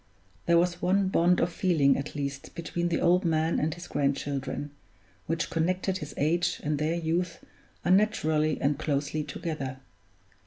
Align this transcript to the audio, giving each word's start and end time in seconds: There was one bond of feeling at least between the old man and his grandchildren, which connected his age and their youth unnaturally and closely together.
There 0.47 0.57
was 0.57 0.81
one 0.81 1.09
bond 1.09 1.39
of 1.41 1.53
feeling 1.53 1.95
at 1.95 2.15
least 2.15 2.55
between 2.55 2.89
the 2.89 2.99
old 3.01 3.23
man 3.23 3.59
and 3.59 3.71
his 3.71 3.87
grandchildren, 3.87 4.71
which 5.27 5.51
connected 5.51 5.99
his 5.99 6.15
age 6.17 6.59
and 6.63 6.79
their 6.79 6.95
youth 6.95 7.37
unnaturally 7.83 8.59
and 8.59 8.79
closely 8.79 9.23
together. 9.23 9.77